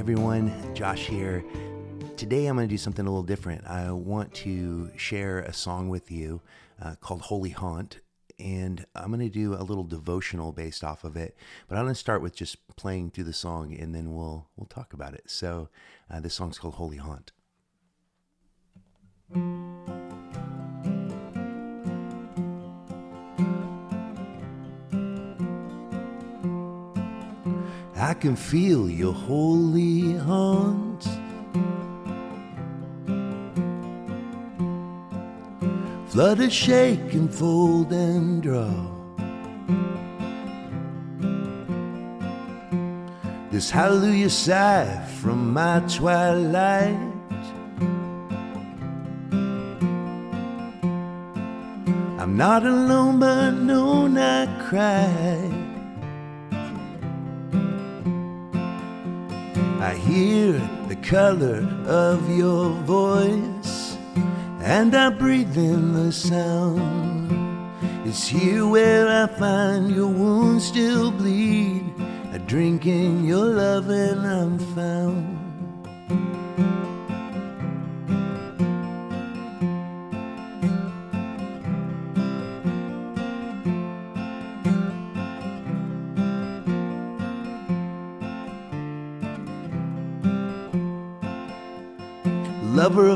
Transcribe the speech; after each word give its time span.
Everyone, 0.00 0.50
Josh 0.74 1.08
here. 1.08 1.44
Today 2.16 2.46
I'm 2.46 2.56
going 2.56 2.66
to 2.66 2.72
do 2.72 2.78
something 2.78 3.06
a 3.06 3.10
little 3.10 3.22
different. 3.22 3.66
I 3.66 3.92
want 3.92 4.32
to 4.36 4.90
share 4.96 5.40
a 5.40 5.52
song 5.52 5.90
with 5.90 6.10
you 6.10 6.40
uh, 6.80 6.94
called 7.02 7.20
Holy 7.20 7.50
Haunt, 7.50 8.00
and 8.38 8.86
I'm 8.94 9.08
going 9.08 9.20
to 9.20 9.28
do 9.28 9.52
a 9.52 9.60
little 9.62 9.84
devotional 9.84 10.52
based 10.52 10.82
off 10.82 11.04
of 11.04 11.18
it. 11.18 11.36
But 11.68 11.76
I'm 11.76 11.84
going 11.84 11.92
to 11.92 12.00
start 12.00 12.22
with 12.22 12.34
just 12.34 12.66
playing 12.76 13.10
through 13.10 13.24
the 13.24 13.34
song, 13.34 13.76
and 13.78 13.94
then 13.94 14.14
we'll 14.14 14.48
we'll 14.56 14.68
talk 14.68 14.94
about 14.94 15.12
it. 15.12 15.24
So 15.26 15.68
uh, 16.10 16.18
this 16.20 16.32
song's 16.32 16.58
called 16.58 16.76
Holy 16.76 16.96
Haunt. 16.96 17.32
I 28.10 28.14
can 28.14 28.34
feel 28.34 28.90
your 28.90 29.12
holy 29.12 30.14
haunt. 30.14 31.04
Flutter, 36.08 36.50
shake, 36.50 37.12
and 37.14 37.32
fold 37.32 37.92
and 37.92 38.42
draw. 38.42 38.74
This 43.52 43.70
hallelujah 43.70 44.30
sigh 44.30 45.06
from 45.20 45.52
my 45.52 45.78
twilight. 45.86 46.98
I'm 52.18 52.36
not 52.36 52.66
alone, 52.66 53.20
but 53.20 53.52
no, 53.52 54.08
not 54.08 54.48
cry. 54.66 55.59
I 59.80 59.94
hear 59.94 60.52
the 60.88 60.96
color 60.96 61.66
of 61.86 62.28
your 62.36 62.68
voice, 62.84 63.96
and 64.60 64.94
I 64.94 65.08
breathe 65.08 65.56
in 65.56 65.94
the 65.94 66.12
sound. 66.12 67.32
It's 68.04 68.28
here 68.28 68.66
where 68.66 69.08
I 69.08 69.26
find 69.26 69.90
your 69.90 70.08
wounds 70.08 70.66
still 70.66 71.10
bleed. 71.10 71.94
I 72.30 72.36
drink 72.38 72.86
in 72.86 73.24
your 73.24 73.46
love, 73.46 73.88
and 73.88 74.20
I'm 74.26 74.58
found. 74.74 75.29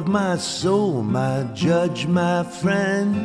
Of 0.05 0.10
my 0.10 0.36
soul, 0.36 1.02
my 1.02 1.44
judge, 1.55 2.06
my 2.06 2.42
friend. 2.42 3.16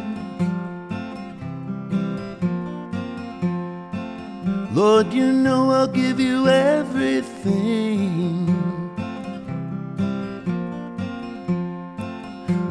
Lord, 4.74 5.12
you 5.14 5.32
know 5.34 5.72
I'll 5.72 5.88
give 5.88 6.20
you 6.22 6.48
everything. 6.48 8.46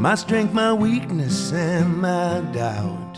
My 0.00 0.14
strength, 0.14 0.54
my 0.54 0.72
weakness, 0.72 1.52
and 1.52 2.00
my 2.00 2.40
doubt. 2.52 3.16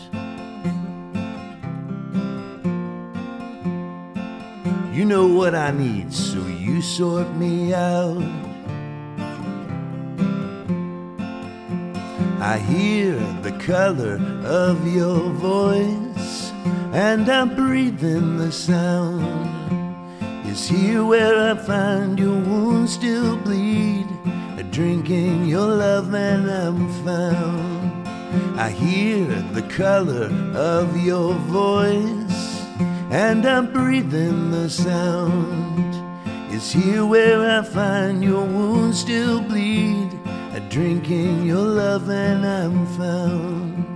You 4.93 5.05
know 5.05 5.27
what 5.27 5.55
I 5.55 5.71
need, 5.71 6.11
so 6.11 6.45
you 6.47 6.81
sort 6.81 7.29
me 7.35 7.73
out. 7.73 8.50
I 12.41 12.57
hear 12.57 13.19
the 13.43 13.51
color 13.59 14.19
of 14.43 14.87
your 14.91 15.29
voice, 15.29 16.51
and 16.91 17.29
I 17.29 17.45
breathe 17.45 18.03
in 18.03 18.37
the 18.37 18.51
sound. 18.51 19.47
It's 20.47 20.67
here 20.67 21.05
where 21.05 21.51
I 21.51 21.55
find 21.55 22.17
your 22.17 22.39
wounds 22.39 22.93
still 22.93 23.37
bleed. 23.37 24.07
I 24.57 24.63
drink 24.71 25.07
your 25.07 25.67
love, 25.67 26.15
and 26.15 26.49
I'm 26.49 26.89
found. 27.05 28.07
I 28.59 28.71
hear 28.71 29.27
the 29.53 29.67
color 29.69 30.31
of 30.55 30.97
your 30.97 31.35
voice, 31.35 32.65
and 33.11 33.45
I 33.45 33.61
breathe 33.61 34.15
in 34.15 34.49
the 34.49 34.67
sound. 34.67 35.93
It's 36.51 36.71
here 36.71 37.05
where 37.05 37.59
I 37.59 37.61
find 37.61 38.23
your 38.23 38.45
wounds 38.45 38.99
still 38.99 39.41
bleed. 39.41 40.00
I 40.53 40.59
drink 40.67 41.09
in 41.09 41.45
your 41.45 41.65
love 41.65 42.09
and 42.09 42.45
I'm 42.45 42.85
found. 42.97 43.90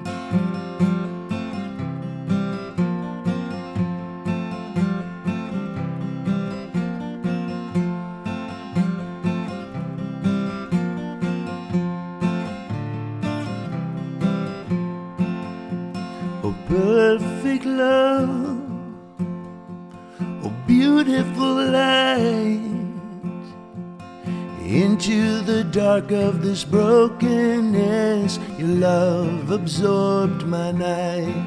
Into 24.66 25.42
the 25.42 25.64
dark 25.64 26.12
of 26.12 26.42
this 26.42 26.64
brokenness. 26.64 28.40
Your 28.58 28.68
love 28.68 29.52
absorbed 29.52 30.46
my 30.46 30.72
night. 30.72 31.46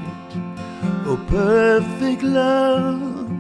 Oh, 1.05 1.19
perfect 1.29 2.23
love, 2.23 3.31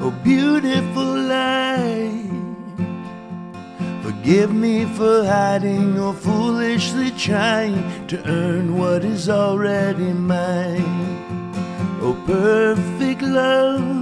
oh, 0.00 0.14
beautiful 0.22 1.04
light. 1.04 2.22
Forgive 4.02 4.54
me 4.54 4.84
for 4.84 5.24
hiding 5.24 5.98
or 5.98 6.14
foolishly 6.14 7.10
trying 7.12 8.06
to 8.06 8.24
earn 8.28 8.78
what 8.78 9.04
is 9.04 9.28
already 9.28 10.12
mine. 10.12 10.82
Oh, 12.00 12.14
perfect 12.24 13.22
love, 13.22 13.95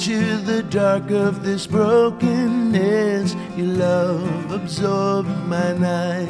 into 0.00 0.38
the 0.38 0.62
dark 0.62 1.10
of 1.10 1.42
this 1.42 1.66
brokenness. 1.66 3.34
Your 3.54 3.66
love 3.66 4.50
absorbed 4.50 5.28
my 5.46 5.74
night. 5.74 6.28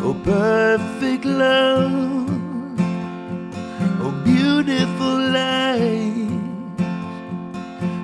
Oh, 0.00 0.18
perfect 0.24 1.26
love, 1.26 2.30
oh, 4.00 4.22
beautiful 4.24 5.18
light. 5.30 6.30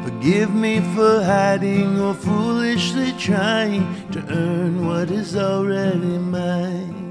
Forgive 0.05 0.55
me 0.55 0.81
for 0.95 1.23
hiding 1.25 1.99
or 1.99 2.13
foolishly 2.13 3.13
trying 3.13 4.11
to 4.11 4.23
earn 4.29 4.87
what 4.87 5.11
is 5.11 5.37
already 5.37 6.19
mine. 6.19 7.04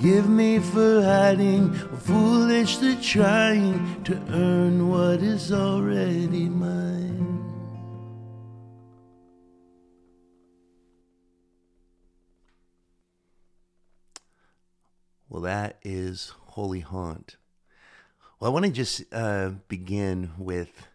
Forgive 0.00 0.30
me 0.30 0.58
for 0.58 1.02
hiding 1.02 1.74
foolishly 1.74 2.96
trying 3.02 4.02
to 4.04 4.14
earn 4.30 4.88
what 4.88 5.20
is 5.20 5.52
already 5.52 6.48
mine. 6.48 7.44
Well, 15.28 15.42
that 15.42 15.78
is 15.82 16.32
Holy 16.46 16.80
Haunt. 16.80 17.36
Well, 18.38 18.50
I 18.50 18.54
want 18.54 18.64
to 18.64 18.70
just 18.70 19.02
uh, 19.12 19.50
begin 19.68 20.30
with 20.38 20.88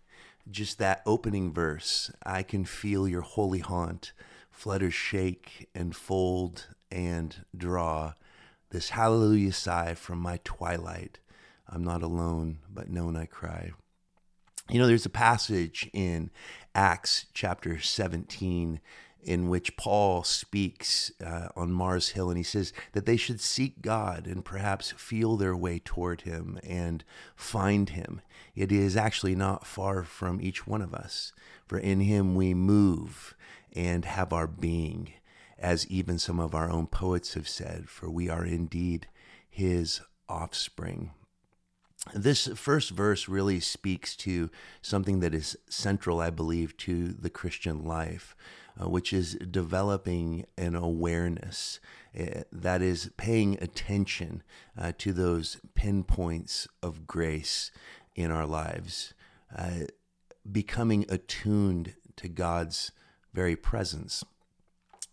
just 0.49 0.79
that 0.79 1.03
opening 1.05 1.53
verse. 1.53 2.09
I 2.25 2.41
can 2.41 2.65
feel 2.65 3.07
your 3.07 3.21
holy 3.21 3.59
haunt 3.59 4.13
flutter, 4.49 4.89
shake, 4.89 5.69
and 5.75 5.95
fold 5.95 6.69
and 6.89 7.45
draw 7.55 8.13
this 8.69 8.89
hallelujah 8.89 9.53
sigh 9.53 9.93
from 9.93 10.19
my 10.19 10.39
twilight. 10.43 11.19
I'm 11.67 11.83
not 11.83 12.03
alone, 12.03 12.59
but 12.71 12.89
known 12.89 13.15
I 13.15 13.25
cry. 13.25 13.71
You 14.69 14.79
know, 14.79 14.87
there's 14.87 15.05
a 15.05 15.09
passage 15.09 15.89
in 15.93 16.31
Acts 16.73 17.27
chapter 17.33 17.79
17 17.79 18.79
in 19.25 19.49
which 19.49 19.75
Paul 19.75 20.23
speaks 20.23 21.11
uh, 21.23 21.47
on 21.55 21.71
Mars 21.71 22.09
Hill, 22.09 22.29
and 22.29 22.37
he 22.37 22.43
says 22.43 22.71
that 22.93 23.07
they 23.07 23.17
should 23.17 23.41
seek 23.41 23.81
God 23.81 24.27
and 24.27 24.45
perhaps 24.45 24.91
feel 24.91 25.35
their 25.35 25.55
way 25.55 25.81
toward 25.83 26.21
Him 26.21 26.59
and 26.63 27.03
find 27.35 27.89
Him. 27.89 28.21
It 28.55 28.71
is 28.71 28.95
actually 28.95 29.35
not 29.35 29.65
far 29.65 30.03
from 30.03 30.39
each 30.39 30.67
one 30.67 30.81
of 30.81 30.93
us, 30.93 31.33
for 31.67 31.79
in 31.79 32.01
Him 32.01 32.35
we 32.35 32.53
move 32.53 33.35
and 33.75 34.05
have 34.05 34.31
our 34.31 34.47
being, 34.47 35.13
as 35.57 35.87
even 35.87 36.19
some 36.19 36.39
of 36.39 36.53
our 36.53 36.69
own 36.69 36.87
poets 36.87 37.33
have 37.33 37.47
said, 37.47 37.89
for 37.89 38.09
we 38.09 38.29
are 38.29 38.45
indeed 38.45 39.07
His 39.49 40.01
offspring. 40.27 41.11
this 42.13 42.47
first 42.55 42.91
verse 42.91 43.27
really 43.27 43.59
speaks 43.59 44.15
to 44.15 44.49
something 44.81 45.21
that 45.21 45.33
is 45.33 45.57
central, 45.69 46.19
I 46.19 46.29
believe, 46.29 46.77
to 46.77 47.07
the 47.07 47.29
Christian 47.29 47.83
life, 47.83 48.35
uh, 48.79 48.89
which 48.89 49.11
is 49.13 49.35
developing 49.35 50.45
an 50.57 50.75
awareness 50.75 51.79
uh, 52.19 52.41
that 52.51 52.81
is 52.81 53.09
paying 53.17 53.57
attention 53.61 54.43
uh, 54.77 54.91
to 54.99 55.13
those 55.13 55.57
pinpoints 55.73 56.67
of 56.83 57.07
grace 57.07 57.71
in 58.15 58.29
our 58.29 58.45
lives, 58.45 59.13
uh, 59.57 59.85
becoming 60.49 61.05
attuned 61.09 61.95
to 62.17 62.27
God's 62.27 62.91
very 63.33 63.55
presence 63.55 64.23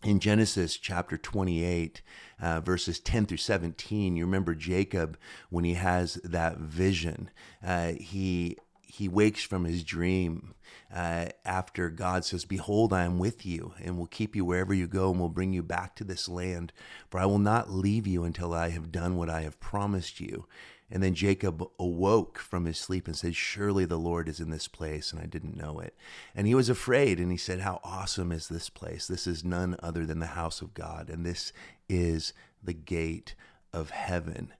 in 0.03 0.19
Genesis 0.19 0.77
chapter 0.77 1.17
28, 1.17 2.01
uh, 2.41 2.59
verses 2.61 2.99
10 2.99 3.25
through 3.25 3.37
17, 3.37 4.15
you 4.15 4.25
remember 4.25 4.53
Jacob 4.53 5.17
when 5.49 5.63
he 5.63 5.75
has 5.75 6.15
that 6.23 6.57
vision. 6.57 7.29
Uh, 7.65 7.93
he 7.93 8.57
he 8.81 9.09
wakes 9.09 9.41
from 9.41 9.65
his 9.65 9.83
dream 9.83 10.53
uh, 10.93 11.25
after 11.45 11.89
God 11.89 12.25
says, 12.25 12.45
Behold, 12.45 12.93
I 12.93 13.05
am 13.05 13.17
with 13.17 13.43
you 13.43 13.73
and 13.81 13.97
will 13.97 14.05
keep 14.05 14.35
you 14.35 14.45
wherever 14.45 14.71
you 14.71 14.85
go 14.85 15.09
and 15.09 15.19
will 15.19 15.29
bring 15.29 15.51
you 15.51 15.63
back 15.63 15.95
to 15.95 16.03
this 16.03 16.29
land. 16.29 16.71
For 17.09 17.19
I 17.19 17.25
will 17.25 17.39
not 17.39 17.71
leave 17.71 18.05
you 18.05 18.23
until 18.23 18.53
I 18.53 18.69
have 18.69 18.91
done 18.91 19.17
what 19.17 19.31
I 19.31 19.41
have 19.41 19.59
promised 19.59 20.19
you. 20.21 20.45
And 20.93 21.01
then 21.01 21.15
Jacob 21.15 21.67
awoke 21.79 22.37
from 22.37 22.65
his 22.65 22.77
sleep 22.77 23.07
and 23.07 23.15
said, 23.15 23.35
Surely 23.35 23.83
the 23.83 23.97
Lord 23.97 24.29
is 24.29 24.39
in 24.39 24.51
this 24.51 24.67
place, 24.67 25.11
and 25.11 25.19
I 25.19 25.25
didn't 25.25 25.57
know 25.57 25.79
it. 25.79 25.95
And 26.35 26.45
he 26.45 26.53
was 26.53 26.69
afraid, 26.69 27.19
and 27.19 27.31
he 27.31 27.37
said, 27.37 27.61
How 27.61 27.79
awesome 27.83 28.31
is 28.31 28.47
this 28.47 28.69
place? 28.69 29.07
This 29.07 29.25
is 29.25 29.43
none 29.43 29.75
other 29.81 30.05
than 30.05 30.19
the 30.19 30.27
house 30.27 30.61
of 30.61 30.75
God, 30.75 31.09
and 31.09 31.25
this 31.25 31.51
is 31.89 32.31
the 32.63 32.73
gate 32.73 33.33
of 33.73 33.89
heaven. 33.89 34.53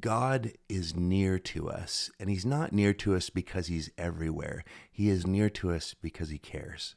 God 0.00 0.52
is 0.70 0.96
near 0.96 1.38
to 1.40 1.68
us, 1.68 2.10
and 2.18 2.30
He's 2.30 2.46
not 2.46 2.72
near 2.72 2.94
to 2.94 3.14
us 3.14 3.28
because 3.28 3.66
He's 3.66 3.90
everywhere. 3.98 4.64
He 4.90 5.10
is 5.10 5.26
near 5.26 5.50
to 5.50 5.70
us 5.70 5.94
because 6.00 6.30
He 6.30 6.38
cares. 6.38 6.94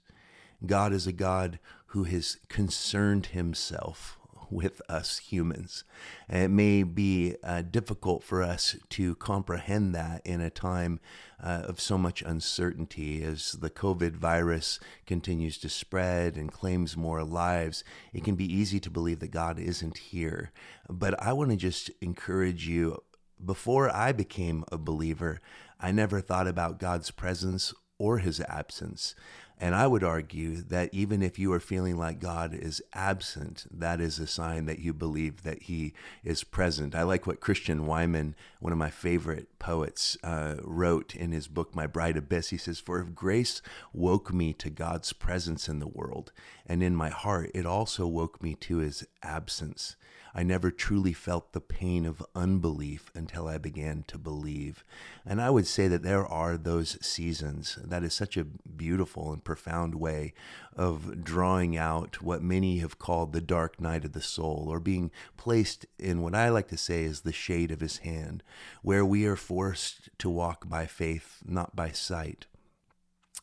God 0.65 0.93
is 0.93 1.05
a 1.05 1.11
God 1.11 1.59
who 1.87 2.05
has 2.05 2.37
concerned 2.47 3.27
Himself 3.27 4.17
with 4.49 4.81
us 4.89 5.17
humans. 5.17 5.83
And 6.27 6.43
it 6.43 6.49
may 6.49 6.83
be 6.83 7.35
uh, 7.43 7.61
difficult 7.63 8.23
for 8.23 8.41
us 8.41 8.75
to 8.89 9.15
comprehend 9.15 9.93
that 9.95 10.21
in 10.25 10.41
a 10.41 10.49
time 10.49 10.99
uh, 11.41 11.63
of 11.65 11.79
so 11.79 11.97
much 11.97 12.21
uncertainty 12.21 13.23
as 13.23 13.53
the 13.53 13.69
COVID 13.69 14.15
virus 14.15 14.79
continues 15.05 15.57
to 15.59 15.69
spread 15.69 16.35
and 16.35 16.51
claims 16.51 16.97
more 16.97 17.23
lives. 17.23 17.83
It 18.13 18.23
can 18.23 18.35
be 18.35 18.51
easy 18.51 18.79
to 18.79 18.89
believe 18.89 19.19
that 19.19 19.31
God 19.31 19.59
isn't 19.59 19.97
here. 19.97 20.51
But 20.89 21.21
I 21.21 21.33
want 21.33 21.51
to 21.51 21.57
just 21.57 21.91
encourage 22.01 22.67
you 22.67 23.01
before 23.43 23.95
I 23.95 24.11
became 24.11 24.63
a 24.71 24.77
believer, 24.77 25.39
I 25.79 25.91
never 25.91 26.21
thought 26.21 26.47
about 26.47 26.79
God's 26.79 27.11
presence 27.11 27.73
or 27.99 28.19
his 28.19 28.41
absence. 28.41 29.15
And 29.59 29.73
I 29.73 29.87
would 29.87 30.03
argue 30.03 30.57
that 30.57 30.93
even 30.93 31.23
if 31.23 31.39
you 31.39 31.51
are 31.51 31.59
feeling 31.59 31.97
like 31.97 32.19
God 32.19 32.53
is 32.53 32.81
absent, 32.93 33.65
that 33.71 33.99
is 33.99 34.19
a 34.19 34.27
sign 34.27 34.65
that 34.65 34.77
you 34.79 34.93
believe 34.93 35.41
that 35.41 35.63
He 35.63 35.93
is 36.23 36.43
present. 36.43 36.93
I 36.93 37.01
like 37.01 37.25
what 37.25 37.39
Christian 37.39 37.87
Wiman, 37.87 38.35
one 38.59 38.71
of 38.71 38.77
my 38.77 38.91
favorite 38.91 39.47
poets, 39.57 40.15
uh, 40.23 40.57
wrote 40.61 41.15
in 41.15 41.31
his 41.31 41.47
book, 41.47 41.75
My 41.75 41.87
Bright 41.87 42.17
Abyss. 42.17 42.49
He 42.49 42.57
says, 42.57 42.79
For 42.79 42.99
if 42.99 43.15
grace 43.15 43.63
woke 43.93 44.31
me 44.31 44.53
to 44.53 44.69
God's 44.69 45.11
presence 45.11 45.67
in 45.67 45.79
the 45.79 45.87
world, 45.87 46.31
and 46.67 46.83
in 46.83 46.95
my 46.95 47.09
heart, 47.09 47.49
it 47.55 47.65
also 47.65 48.05
woke 48.05 48.43
me 48.43 48.53
to 48.55 48.77
His 48.77 49.07
absence. 49.23 49.95
I 50.35 50.43
never 50.43 50.69
truly 50.69 51.13
felt 51.13 51.53
the 51.53 51.61
pain 51.61 52.05
of 52.05 52.23
unbelief 52.35 53.09
until 53.15 53.47
I 53.47 53.57
began 53.57 54.03
to 54.07 54.19
believe. 54.19 54.83
And 55.25 55.41
I 55.41 55.49
would 55.49 55.65
say 55.65 55.87
that 55.87 56.03
there 56.03 56.27
are 56.27 56.57
those 56.57 57.03
seasons. 57.03 57.79
That 57.83 58.03
is 58.03 58.13
such 58.13 58.37
a 58.37 58.43
beautiful 58.43 59.33
and 59.33 59.43
profound 59.47 59.95
way 59.95 60.33
of 60.75 61.23
drawing 61.23 61.77
out 61.77 62.21
what 62.21 62.43
many 62.43 62.79
have 62.79 62.99
called 62.99 63.31
the 63.31 63.39
dark 63.39 63.79
night 63.79 64.03
of 64.03 64.11
the 64.11 64.21
soul, 64.21 64.67
or 64.69 64.81
being 64.81 65.09
placed 65.37 65.85
in 65.97 66.21
what 66.21 66.35
I 66.35 66.49
like 66.49 66.67
to 66.67 66.77
say 66.77 67.03
is 67.03 67.21
the 67.21 67.31
shade 67.31 67.71
of 67.71 67.79
his 67.79 67.99
hand, 67.99 68.43
where 68.81 69.05
we 69.05 69.25
are 69.25 69.37
forced 69.37 70.09
to 70.19 70.29
walk 70.29 70.67
by 70.67 70.85
faith, 70.85 71.41
not 71.45 71.77
by 71.77 71.91
sight. 71.91 72.45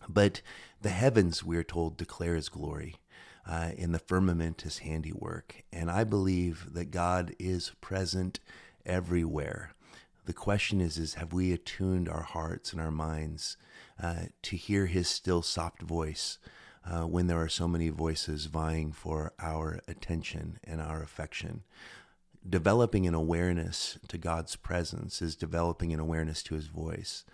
But 0.06 0.42
the 0.82 0.90
heavens, 0.90 1.42
we 1.42 1.56
are 1.56 1.64
told, 1.64 1.96
declare 1.96 2.34
his 2.34 2.50
glory 2.50 2.96
uh, 3.48 3.70
in 3.74 3.92
the 3.92 3.98
firmament 3.98 4.60
his 4.60 4.80
handiwork. 4.80 5.64
And 5.72 5.90
I 5.90 6.04
believe 6.04 6.74
that 6.74 6.90
God 6.90 7.34
is 7.38 7.72
present 7.80 8.40
everywhere. 8.84 9.72
The 10.26 10.32
question 10.32 10.80
is, 10.80 10.96
is 10.96 11.14
have 11.14 11.32
we 11.32 11.52
attuned 11.52 12.08
our 12.08 12.22
hearts 12.22 12.72
and 12.72 12.80
our 12.80 12.90
minds 12.90 13.56
uh, 14.02 14.24
to 14.42 14.56
hear 14.56 14.86
his 14.86 15.08
still 15.08 15.42
soft 15.42 15.82
voice 15.82 16.38
uh, 16.86 17.02
when 17.02 17.26
there 17.26 17.40
are 17.40 17.48
so 17.48 17.68
many 17.68 17.90
voices 17.90 18.46
vying 18.46 18.92
for 18.92 19.32
our 19.38 19.80
attention 19.86 20.58
and 20.64 20.80
our 20.80 21.02
affection? 21.02 21.62
Developing 22.48 23.06
an 23.06 23.14
awareness 23.14 23.98
to 24.08 24.18
God's 24.18 24.56
presence 24.56 25.20
is 25.20 25.36
developing 25.36 25.92
an 25.92 26.00
awareness 26.00 26.42
to 26.44 26.54
his 26.54 26.66
voice. 26.68 27.24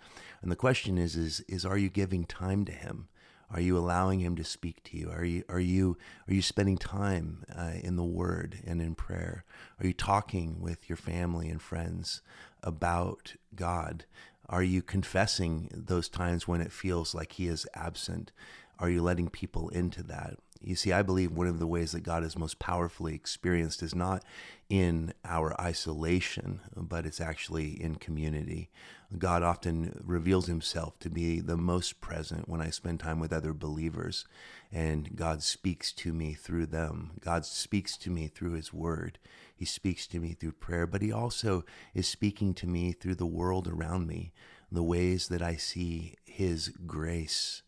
And 0.41 0.51
the 0.51 0.55
question 0.57 0.97
is, 0.97 1.15
is, 1.15 1.41
is 1.47 1.65
are 1.65 1.77
you 1.77 1.89
giving 1.89 2.25
time 2.25 2.65
to 2.65 2.71
him? 2.71 3.07
Are 3.53 3.59
you 3.59 3.77
allowing 3.77 4.21
Him 4.21 4.35
to 4.37 4.43
speak 4.43 4.81
to 4.85 4.97
you? 4.97 5.11
Are 5.11 5.25
you 5.25 5.43
are 5.49 5.59
you 5.59 5.97
are 6.27 6.33
you 6.33 6.41
spending 6.41 6.77
time 6.77 7.43
uh, 7.53 7.73
in 7.83 7.97
the 7.97 8.03
Word 8.03 8.59
and 8.65 8.81
in 8.81 8.95
prayer? 8.95 9.43
Are 9.79 9.85
you 9.85 9.93
talking 9.93 10.61
with 10.61 10.87
your 10.87 10.95
family 10.95 11.49
and 11.49 11.61
friends 11.61 12.21
about 12.63 13.35
God? 13.55 14.05
Are 14.49 14.63
you 14.63 14.81
confessing 14.81 15.69
those 15.73 16.09
times 16.09 16.47
when 16.47 16.61
it 16.61 16.71
feels 16.71 17.15
like 17.15 17.33
He 17.33 17.47
is 17.47 17.65
absent? 17.73 18.31
Are 18.79 18.89
you 18.89 19.01
letting 19.01 19.29
people 19.29 19.69
into 19.69 20.03
that? 20.03 20.37
You 20.63 20.75
see, 20.75 20.91
I 20.93 21.01
believe 21.01 21.31
one 21.31 21.47
of 21.47 21.59
the 21.59 21.67
ways 21.67 21.91
that 21.91 22.03
God 22.03 22.23
is 22.23 22.37
most 22.37 22.59
powerfully 22.59 23.15
experienced 23.15 23.81
is 23.81 23.95
not 23.95 24.23
in 24.69 25.13
our 25.25 25.59
isolation, 25.59 26.61
but 26.75 27.05
it's 27.05 27.19
actually 27.19 27.81
in 27.81 27.95
community. 27.95 28.69
God 29.17 29.43
often 29.43 30.01
reveals 30.05 30.47
himself 30.47 30.97
to 30.99 31.09
be 31.09 31.39
the 31.39 31.57
most 31.57 31.99
present 31.99 32.47
when 32.47 32.61
I 32.61 32.69
spend 32.69 32.99
time 32.99 33.19
with 33.19 33.33
other 33.33 33.53
believers, 33.53 34.25
and 34.71 35.15
God 35.15 35.41
speaks 35.43 35.91
to 35.93 36.13
me 36.13 36.33
through 36.33 36.67
them. 36.67 37.11
God 37.19 37.45
speaks 37.45 37.97
to 37.97 38.09
me 38.09 38.27
through 38.27 38.53
his 38.53 38.71
word. 38.71 39.17
He 39.53 39.65
speaks 39.65 40.07
to 40.07 40.19
me 40.19 40.33
through 40.33 40.53
prayer, 40.53 40.87
but 40.87 41.01
he 41.01 41.11
also 41.11 41.65
is 41.93 42.07
speaking 42.07 42.53
to 42.55 42.67
me 42.67 42.93
through 42.93 43.15
the 43.15 43.25
world 43.25 43.67
around 43.67 44.07
me, 44.07 44.31
the 44.71 44.83
ways 44.83 45.27
that 45.27 45.41
I 45.41 45.55
see 45.55 46.15
his 46.23 46.69
grace 46.69 47.63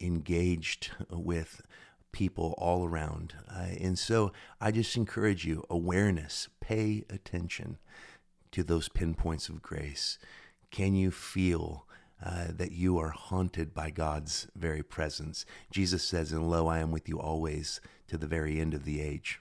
engaged 0.00 0.90
with 1.10 1.62
people 2.12 2.54
all 2.58 2.86
around. 2.86 3.34
Uh, 3.50 3.68
and 3.80 3.98
so 3.98 4.32
I 4.60 4.70
just 4.70 4.96
encourage 4.96 5.44
you 5.44 5.64
awareness, 5.68 6.48
pay 6.60 7.04
attention 7.10 7.78
to 8.52 8.62
those 8.62 8.88
pinpoints 8.88 9.48
of 9.48 9.62
grace. 9.62 10.18
Can 10.70 10.94
you 10.94 11.10
feel 11.10 11.86
uh, 12.24 12.48
that 12.50 12.72
you 12.72 12.98
are 12.98 13.10
haunted 13.10 13.74
by 13.74 13.90
God's 13.90 14.46
very 14.54 14.82
presence? 14.82 15.44
Jesus 15.70 16.04
says, 16.04 16.32
And 16.32 16.48
lo, 16.48 16.68
I 16.68 16.78
am 16.78 16.92
with 16.92 17.08
you 17.08 17.18
always 17.18 17.80
to 18.08 18.16
the 18.16 18.26
very 18.26 18.60
end 18.60 18.74
of 18.74 18.84
the 18.84 19.00
age. 19.00 19.40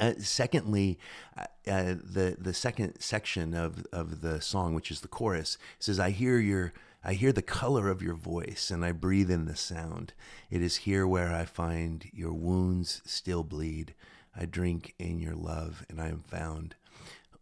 Uh, 0.00 0.14
secondly, 0.18 0.98
uh, 1.36 1.44
uh, 1.70 1.94
the 2.02 2.36
the 2.36 2.52
second 2.52 2.98
section 2.98 3.54
of, 3.54 3.86
of 3.92 4.22
the 4.22 4.40
song, 4.40 4.74
which 4.74 4.90
is 4.90 5.02
the 5.02 5.08
chorus, 5.08 5.56
says, 5.78 6.00
"I 6.00 6.10
hear 6.10 6.40
your 6.40 6.72
I 7.04 7.14
hear 7.14 7.32
the 7.32 7.42
color 7.42 7.88
of 7.88 8.02
your 8.02 8.14
voice 8.14 8.70
and 8.70 8.84
I 8.84 8.92
breathe 8.92 9.30
in 9.30 9.44
the 9.44 9.56
sound. 9.56 10.12
It 10.50 10.62
is 10.62 10.76
here 10.76 11.06
where 11.06 11.32
I 11.32 11.44
find 11.44 12.10
your 12.12 12.32
wounds 12.32 13.02
still 13.04 13.44
bleed. 13.44 13.94
I 14.36 14.46
drink 14.46 14.94
in 14.98 15.20
your 15.20 15.34
love 15.34 15.84
and 15.88 16.00
I 16.00 16.08
am 16.08 16.22
found. 16.26 16.74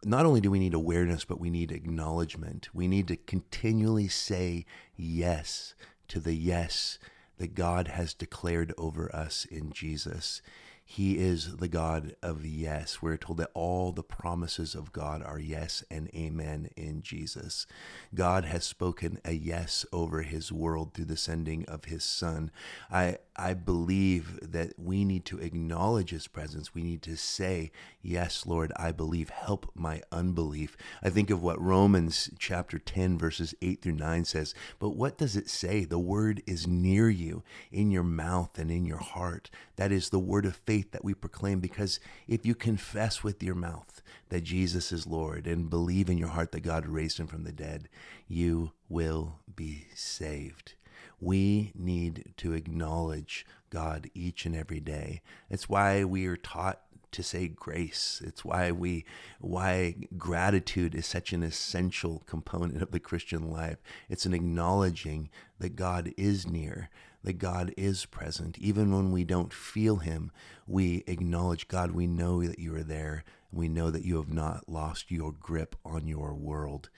Not 0.03 0.25
only 0.25 0.41
do 0.41 0.51
we 0.51 0.59
need 0.59 0.75
awareness, 0.75 1.25
but 1.25 1.39
we 1.39 1.49
need 1.49 1.71
acknowledgement. 1.71 2.69
We 2.73 2.87
need 2.87 3.07
to 3.07 3.17
continually 3.17 4.07
say 4.07 4.65
yes 4.95 5.73
to 6.09 6.19
the 6.19 6.35
yes 6.35 6.99
that 7.37 7.55
God 7.55 7.87
has 7.89 8.13
declared 8.13 8.73
over 8.77 9.13
us 9.15 9.45
in 9.45 9.71
Jesus. 9.71 10.41
He 10.89 11.17
is 11.17 11.57
the 11.57 11.67
God 11.67 12.15
of 12.23 12.45
yes. 12.45 13.01
We're 13.01 13.17
told 13.17 13.39
that 13.39 13.51
all 13.53 13.91
the 13.91 14.03
promises 14.03 14.73
of 14.73 14.93
God 14.93 15.21
are 15.21 15.37
yes 15.37 15.83
and 15.91 16.09
amen 16.15 16.69
in 16.77 17.01
Jesus. 17.01 17.67
God 18.15 18.45
has 18.45 18.63
spoken 18.63 19.19
a 19.25 19.33
yes 19.33 19.85
over 19.91 20.21
his 20.21 20.49
world 20.49 20.93
through 20.93 21.05
the 21.05 21.17
sending 21.17 21.65
of 21.65 21.85
his 21.85 22.05
son. 22.05 22.51
I, 22.89 23.17
I 23.35 23.53
believe 23.53 24.39
that 24.41 24.79
we 24.79 25.03
need 25.03 25.25
to 25.25 25.39
acknowledge 25.39 26.11
his 26.11 26.27
presence. 26.27 26.73
We 26.73 26.83
need 26.83 27.01
to 27.01 27.17
say, 27.17 27.71
Yes, 28.01 28.45
Lord, 28.45 28.71
I 28.77 28.93
believe. 28.93 29.29
Help 29.29 29.69
my 29.75 30.01
unbelief. 30.13 30.77
I 31.03 31.09
think 31.09 31.29
of 31.29 31.43
what 31.43 31.61
Romans 31.61 32.29
chapter 32.39 32.79
10, 32.79 33.17
verses 33.17 33.53
8 33.61 33.81
through 33.81 33.91
9 33.91 34.23
says. 34.23 34.55
But 34.79 34.91
what 34.91 35.17
does 35.17 35.35
it 35.35 35.49
say? 35.49 35.83
The 35.83 35.99
word 35.99 36.41
is 36.47 36.65
near 36.65 37.09
you, 37.09 37.43
in 37.73 37.91
your 37.91 38.03
mouth 38.03 38.57
and 38.57 38.71
in 38.71 38.85
your 38.85 38.99
heart. 38.99 39.49
That 39.75 39.91
is 39.91 40.09
the 40.09 40.19
word 40.19 40.45
of 40.45 40.55
faith 40.55 40.76
faith 40.77 40.91
that 40.91 41.03
we 41.03 41.13
proclaim 41.13 41.59
because 41.59 41.99
if 42.27 42.45
you 42.45 42.53
confess 42.53 43.23
with 43.23 43.41
your 43.41 43.55
mouth 43.55 44.01
that 44.29 44.43
Jesus 44.43 44.91
is 44.91 45.07
Lord 45.07 45.47
and 45.47 45.71
believe 45.71 46.07
in 46.07 46.19
your 46.19 46.27
heart 46.29 46.51
that 46.51 46.59
God 46.59 46.85
raised 46.85 47.19
him 47.19 47.25
from 47.25 47.43
the 47.43 47.51
dead, 47.51 47.89
you 48.27 48.73
will 48.87 49.39
be 49.55 49.87
saved. 49.95 50.75
We 51.19 51.71
need 51.73 52.33
to 52.37 52.53
acknowledge 52.53 53.45
God 53.71 54.11
each 54.13 54.45
and 54.45 54.55
every 54.55 54.79
day. 54.79 55.21
It's 55.49 55.67
why 55.67 56.03
we 56.03 56.27
are 56.27 56.37
taught 56.37 56.81
to 57.11 57.23
say 57.23 57.47
grace. 57.47 58.21
It's 58.23 58.45
why 58.45 58.71
we 58.71 59.03
why 59.39 59.95
gratitude 60.15 60.93
is 60.93 61.07
such 61.07 61.33
an 61.33 61.41
essential 61.41 62.21
component 62.27 62.83
of 62.83 62.91
the 62.91 62.99
Christian 62.99 63.49
life. 63.49 63.77
It's 64.09 64.27
an 64.27 64.33
acknowledging 64.35 65.29
that 65.59 65.75
God 65.75 66.13
is 66.17 66.45
near, 66.45 66.89
that 67.27 67.39
God 67.39 67.73
is 67.77 68.05
present. 68.05 68.57
Even 68.57 68.91
when 68.91 69.11
we 69.11 69.23
don't 69.23 69.53
feel 69.53 69.97
him, 69.97 70.31
we 70.65 71.03
acknowledge 71.07 71.67
God, 71.67 71.91
we 71.91 72.07
know 72.07 72.43
that 72.43 72.57
you 72.59 72.73
are 72.75 72.83
there. 72.83 73.23
We 73.51 73.69
know 73.69 73.91
that 73.91 74.05
you 74.05 74.15
have 74.17 74.33
not 74.33 74.67
lost 74.67 75.11
your 75.11 75.31
grip 75.31 75.75
on 75.85 76.07
your 76.07 76.33
world 76.33 76.89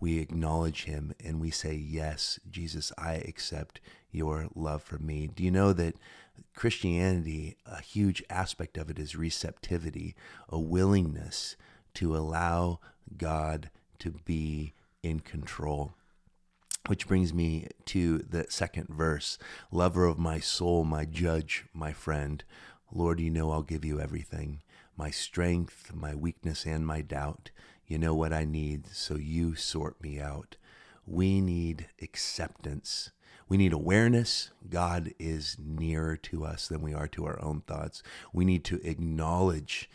we 0.00 0.18
acknowledge 0.18 0.84
him 0.84 1.12
and 1.24 1.40
we 1.40 1.50
say, 1.50 1.74
Yes, 1.74 2.38
Jesus, 2.50 2.92
I 2.96 3.14
accept 3.14 3.80
your 4.10 4.48
love 4.54 4.82
for 4.82 4.98
me. 4.98 5.26
Do 5.26 5.42
you 5.42 5.50
know 5.50 5.72
that 5.72 5.96
Christianity, 6.54 7.56
a 7.66 7.80
huge 7.80 8.22
aspect 8.30 8.76
of 8.76 8.90
it 8.90 8.98
is 8.98 9.16
receptivity, 9.16 10.14
a 10.48 10.58
willingness 10.58 11.56
to 11.94 12.16
allow 12.16 12.80
God 13.16 13.70
to 13.98 14.10
be 14.24 14.74
in 15.02 15.20
control? 15.20 15.94
Which 16.86 17.06
brings 17.06 17.34
me 17.34 17.66
to 17.86 18.18
the 18.18 18.46
second 18.48 18.88
verse 18.88 19.38
Lover 19.70 20.06
of 20.06 20.18
my 20.18 20.40
soul, 20.40 20.84
my 20.84 21.04
judge, 21.04 21.66
my 21.74 21.92
friend. 21.92 22.42
Lord, 22.90 23.20
you 23.20 23.30
know 23.30 23.50
I'll 23.50 23.62
give 23.62 23.84
you 23.84 24.00
everything 24.00 24.62
my 24.98 25.10
strength, 25.10 25.92
my 25.94 26.14
weakness, 26.14 26.66
and 26.66 26.84
my 26.84 27.00
doubt. 27.00 27.50
You 27.86 27.98
know 27.98 28.14
what 28.14 28.32
I 28.32 28.44
need, 28.44 28.88
so 28.88 29.14
you 29.14 29.54
sort 29.54 30.02
me 30.02 30.18
out. 30.18 30.56
We 31.06 31.40
need 31.40 31.88
acceptance. 32.02 33.12
We 33.48 33.56
need 33.56 33.72
awareness. 33.72 34.50
God 34.68 35.14
is 35.18 35.56
nearer 35.58 36.16
to 36.16 36.44
us 36.44 36.68
than 36.68 36.82
we 36.82 36.92
are 36.92 37.08
to 37.08 37.24
our 37.26 37.40
own 37.40 37.62
thoughts. 37.62 38.02
We 38.32 38.44
need 38.44 38.64
to 38.64 38.86
acknowledge 38.86 39.88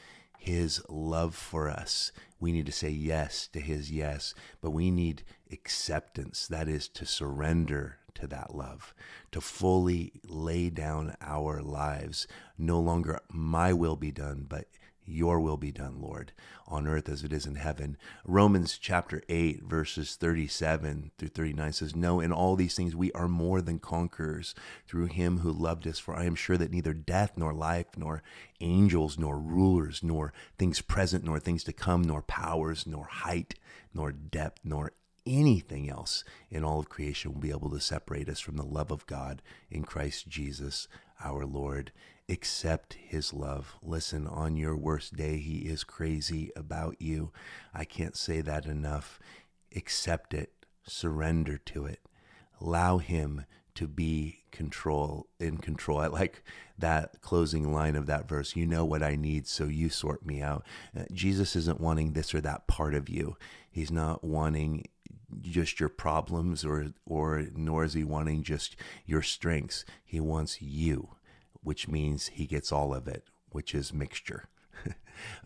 his 0.43 0.81
love 0.89 1.35
for 1.35 1.69
us. 1.69 2.11
We 2.37 2.51
need 2.51 2.65
to 2.65 2.71
say 2.73 2.89
yes 2.89 3.47
to 3.53 3.61
his 3.61 3.89
yes, 3.89 4.35
but 4.59 4.71
we 4.71 4.91
need 4.91 5.23
acceptance. 5.49 6.47
That 6.47 6.67
is 6.67 6.89
to 6.89 7.05
surrender 7.05 7.99
to 8.15 8.27
that 8.27 8.53
love, 8.53 8.93
to 9.31 9.39
fully 9.39 10.19
lay 10.27 10.69
down 10.69 11.15
our 11.21 11.61
lives. 11.61 12.27
No 12.57 12.77
longer 12.81 13.21
my 13.29 13.71
will 13.71 13.95
be 13.95 14.11
done, 14.11 14.45
but 14.49 14.67
your 15.05 15.39
will 15.39 15.57
be 15.57 15.71
done, 15.71 16.01
Lord, 16.01 16.31
on 16.67 16.87
earth 16.87 17.09
as 17.09 17.23
it 17.23 17.33
is 17.33 17.45
in 17.45 17.55
heaven. 17.55 17.97
Romans 18.25 18.77
chapter 18.77 19.21
8, 19.29 19.63
verses 19.63 20.15
37 20.15 21.11
through 21.17 21.29
39 21.29 21.73
says, 21.73 21.95
No, 21.95 22.19
in 22.19 22.31
all 22.31 22.55
these 22.55 22.75
things 22.75 22.95
we 22.95 23.11
are 23.13 23.27
more 23.27 23.61
than 23.61 23.79
conquerors 23.79 24.55
through 24.87 25.07
him 25.07 25.39
who 25.39 25.51
loved 25.51 25.87
us. 25.87 25.99
For 25.99 26.15
I 26.15 26.25
am 26.25 26.35
sure 26.35 26.57
that 26.57 26.71
neither 26.71 26.93
death, 26.93 27.33
nor 27.35 27.53
life, 27.53 27.87
nor 27.97 28.23
angels, 28.61 29.17
nor 29.17 29.37
rulers, 29.37 30.01
nor 30.03 30.33
things 30.57 30.81
present, 30.81 31.23
nor 31.23 31.39
things 31.39 31.63
to 31.65 31.73
come, 31.73 32.03
nor 32.03 32.21
powers, 32.21 32.87
nor 32.87 33.05
height, 33.05 33.55
nor 33.93 34.11
depth, 34.11 34.61
nor 34.63 34.93
anything 35.25 35.89
else 35.89 36.23
in 36.49 36.63
all 36.63 36.79
of 36.79 36.89
creation 36.89 37.33
will 37.33 37.39
be 37.39 37.49
able 37.49 37.69
to 37.69 37.79
separate 37.79 38.29
us 38.29 38.39
from 38.39 38.57
the 38.57 38.65
love 38.65 38.91
of 38.91 39.07
God 39.07 39.41
in 39.69 39.83
Christ 39.83 40.27
Jesus 40.27 40.87
our 41.23 41.45
Lord. 41.45 41.91
Accept 42.29 42.93
his 42.93 43.33
love. 43.33 43.75
Listen, 43.81 44.27
on 44.27 44.55
your 44.55 44.75
worst 44.75 45.15
day, 45.15 45.39
he 45.39 45.59
is 45.59 45.83
crazy 45.83 46.51
about 46.55 47.01
you. 47.01 47.31
I 47.73 47.83
can't 47.83 48.15
say 48.15 48.41
that 48.41 48.65
enough. 48.65 49.19
Accept 49.75 50.33
it, 50.33 50.53
surrender 50.85 51.57
to 51.57 51.85
it, 51.85 51.99
allow 52.61 52.99
him 52.99 53.45
to 53.75 53.87
be 53.87 54.43
control 54.51 55.27
in 55.39 55.57
control. 55.57 55.99
I 55.99 56.07
like 56.07 56.43
that 56.77 57.21
closing 57.21 57.73
line 57.73 57.95
of 57.95 58.05
that 58.05 58.29
verse. 58.29 58.55
You 58.55 58.67
know 58.67 58.85
what 58.85 59.03
I 59.03 59.15
need, 59.15 59.47
so 59.47 59.65
you 59.65 59.89
sort 59.89 60.25
me 60.25 60.41
out. 60.41 60.63
Uh, 60.97 61.03
Jesus 61.11 61.55
isn't 61.55 61.81
wanting 61.81 62.13
this 62.13 62.33
or 62.33 62.41
that 62.41 62.67
part 62.67 62.93
of 62.93 63.09
you. 63.09 63.35
He's 63.69 63.91
not 63.91 64.23
wanting 64.23 64.85
just 65.41 65.79
your 65.79 65.89
problems 65.89 66.63
or 66.63 66.93
or 67.05 67.47
nor 67.55 67.83
is 67.83 67.93
he 67.93 68.03
wanting 68.03 68.43
just 68.43 68.75
your 69.03 69.23
strengths 69.23 69.83
he 70.05 70.19
wants 70.19 70.61
you 70.61 71.09
which 71.63 71.87
means 71.87 72.27
he 72.27 72.45
gets 72.45 72.71
all 72.71 72.93
of 72.93 73.07
it 73.07 73.23
which 73.49 73.73
is 73.73 73.93
mixture 73.93 74.49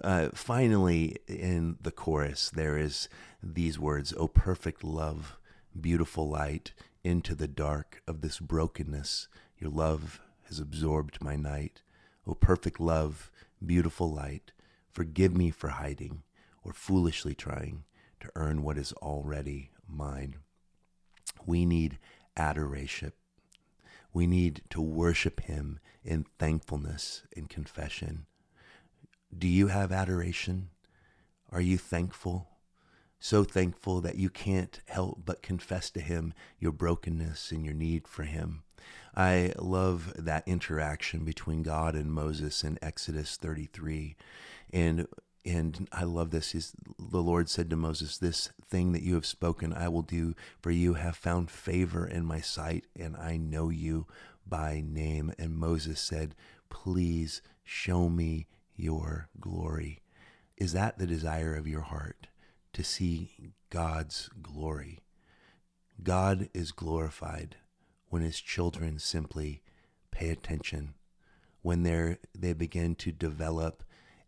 uh, 0.03 0.29
finally 0.33 1.17
in 1.27 1.77
the 1.81 1.91
chorus 1.91 2.49
there 2.49 2.77
is 2.77 3.07
these 3.41 3.79
words 3.79 4.13
o 4.17 4.27
perfect 4.27 4.83
love 4.83 5.37
beautiful 5.79 6.27
light 6.29 6.73
into 7.03 7.35
the 7.35 7.47
dark 7.47 8.01
of 8.07 8.21
this 8.21 8.39
brokenness 8.39 9.27
your 9.59 9.69
love 9.69 10.19
has 10.47 10.59
absorbed 10.59 11.21
my 11.21 11.35
night 11.35 11.81
o 12.25 12.33
perfect 12.33 12.79
love 12.79 13.31
beautiful 13.65 14.11
light 14.11 14.51
forgive 14.89 15.35
me 15.35 15.51
for 15.51 15.69
hiding 15.69 16.23
or 16.63 16.73
foolishly 16.73 17.33
trying 17.33 17.83
to 18.19 18.29
earn 18.35 18.63
what 18.63 18.77
is 18.77 18.93
already 18.93 19.71
mine. 19.87 20.35
We 21.45 21.65
need 21.65 21.97
adoration. 22.35 23.13
We 24.17 24.25
need 24.25 24.63
to 24.71 24.81
worship 24.81 25.41
Him 25.41 25.79
in 26.03 26.25
thankfulness 26.39 27.21
and 27.35 27.47
confession. 27.47 28.25
Do 29.37 29.47
you 29.47 29.67
have 29.67 29.91
adoration? 29.91 30.69
Are 31.51 31.61
you 31.61 31.77
thankful? 31.77 32.47
So 33.19 33.43
thankful 33.43 34.01
that 34.01 34.15
you 34.15 34.31
can't 34.31 34.81
help 34.87 35.21
but 35.23 35.43
confess 35.43 35.91
to 35.91 35.99
Him 35.99 36.33
your 36.57 36.71
brokenness 36.71 37.51
and 37.51 37.63
your 37.63 37.75
need 37.75 38.07
for 38.07 38.23
Him. 38.23 38.63
I 39.15 39.53
love 39.59 40.13
that 40.17 40.47
interaction 40.47 41.23
between 41.23 41.61
God 41.61 41.93
and 41.93 42.11
Moses 42.11 42.63
in 42.63 42.79
Exodus 42.81 43.37
33. 43.37 44.15
And 44.73 45.05
and 45.47 45.87
I 45.91 46.03
love 46.03 46.31
this. 46.31 46.53
Is 46.53 46.73
the 46.99 47.21
Lord 47.21 47.49
said 47.49 47.69
to 47.69 47.75
Moses, 47.75 48.17
This 48.17 48.49
thing 48.65 48.91
that 48.91 49.03
you 49.03 49.15
have 49.15 49.25
spoken, 49.25 49.73
I 49.73 49.87
will 49.87 50.01
do, 50.01 50.35
for 50.61 50.71
you 50.71 50.95
have 50.95 51.15
found 51.15 51.49
favor 51.49 52.05
in 52.05 52.25
my 52.25 52.41
sight, 52.41 52.85
and 52.95 53.15
I 53.15 53.37
know 53.37 53.69
you 53.69 54.07
by 54.45 54.83
name. 54.85 55.33
And 55.39 55.55
Moses 55.55 55.99
said, 55.99 56.35
Please 56.69 57.41
show 57.63 58.09
me 58.09 58.47
your 58.75 59.29
glory. 59.39 60.01
Is 60.57 60.73
that 60.73 60.97
the 60.97 61.07
desire 61.07 61.55
of 61.55 61.67
your 61.67 61.81
heart? 61.81 62.27
To 62.73 62.83
see 62.83 63.53
God's 63.69 64.29
glory. 64.41 64.99
God 66.03 66.49
is 66.53 66.71
glorified 66.71 67.55
when 68.09 68.21
his 68.21 68.39
children 68.39 68.99
simply 68.99 69.61
pay 70.11 70.29
attention, 70.29 70.93
when 71.61 71.83
they 71.83 72.17
they 72.37 72.53
begin 72.53 72.95
to 72.95 73.11
develop 73.11 73.83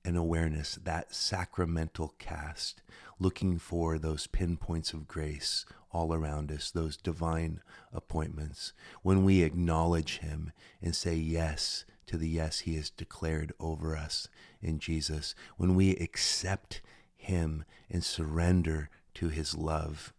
an 0.05 0.15
awareness, 0.15 0.75
that 0.83 1.13
sacramental 1.13 2.13
cast, 2.19 2.81
looking 3.19 3.59
for 3.59 3.97
those 3.97 4.27
pinpoints 4.27 4.93
of 4.93 5.07
grace 5.07 5.65
all 5.91 6.13
around 6.13 6.51
us, 6.51 6.71
those 6.71 6.97
divine 6.97 7.61
appointments. 7.91 8.73
When 9.01 9.23
we 9.23 9.43
acknowledge 9.43 10.19
Him 10.19 10.51
and 10.81 10.95
say 10.95 11.15
yes 11.15 11.85
to 12.07 12.17
the 12.17 12.29
yes 12.29 12.59
He 12.59 12.75
has 12.75 12.89
declared 12.89 13.53
over 13.59 13.95
us 13.95 14.27
in 14.61 14.79
Jesus, 14.79 15.35
when 15.57 15.75
we 15.75 15.95
accept 15.97 16.81
Him 17.15 17.65
and 17.89 18.03
surrender 18.03 18.89
to 19.15 19.29
His 19.29 19.55
love 19.55 20.13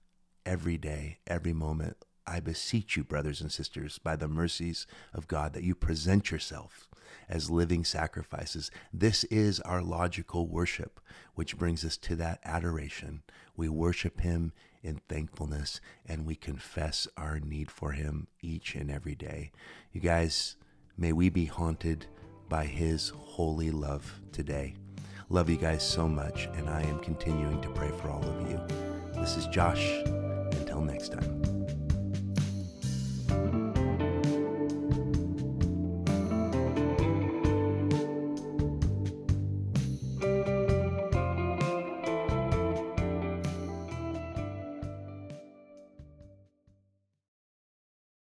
every 0.44 0.76
day, 0.76 1.18
every 1.26 1.52
moment, 1.52 1.96
I 2.30 2.38
beseech 2.38 2.96
you, 2.96 3.02
brothers 3.02 3.40
and 3.40 3.50
sisters, 3.50 3.99
by 3.99 4.14
the 4.14 4.28
mercies 4.28 4.87
of 5.12 5.26
God, 5.26 5.52
that 5.54 5.64
you 5.64 5.75
present 5.75 6.30
yourself 6.30 6.88
as 7.28 7.50
living 7.50 7.84
sacrifices. 7.84 8.70
This 8.92 9.25
is 9.25 9.58
our 9.60 9.82
logical 9.82 10.46
worship, 10.46 11.00
which 11.34 11.58
brings 11.58 11.84
us 11.84 11.96
to 11.99 12.14
that 12.16 12.38
adoration. 12.44 13.22
We 13.56 13.68
worship 13.68 14.20
Him 14.20 14.52
in 14.82 15.00
thankfulness 15.08 15.80
and 16.06 16.25
we 16.25 16.37
confess 16.37 17.08
our 17.16 17.40
need 17.40 17.70
for 17.70 17.92
Him 17.92 18.28
each 18.40 18.76
and 18.76 18.90
every 18.90 19.16
day. 19.16 19.50
You 19.92 20.00
guys, 20.00 20.56
may 20.96 21.12
we 21.12 21.30
be 21.30 21.46
haunted 21.46 22.06
by 22.49 22.66
His 22.66 23.10
holy 23.10 23.72
love 23.72 24.20
today. 24.30 24.75
Love 25.28 25.50
you 25.50 25.56
guys 25.56 25.87
so 25.87 26.08
much, 26.08 26.49
and 26.54 26.68
I 26.68 26.82
am 26.82 27.00
continuing 27.00 27.60
to 27.60 27.68
pray 27.70 27.90
for 28.00 28.08
all 28.10 28.25
of 28.25 28.50
you. 28.50 28.60
This 29.20 29.37
is 29.37 29.46
Josh. 29.49 30.02
Until 30.52 30.80
next 30.80 31.12
time. 31.12 31.59